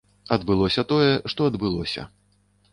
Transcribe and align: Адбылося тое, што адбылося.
Адбылося 0.37 0.85
тое, 0.93 1.13
што 1.35 1.51
адбылося. 1.53 2.11